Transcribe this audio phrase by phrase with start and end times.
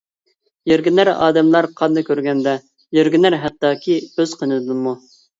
[0.69, 2.53] يىرگىنەر ئادەملەر قاننى كۆرگەندە،
[2.99, 4.95] يىرگىنەر ھەتتاكى ئۆز قېنىدىنمۇ.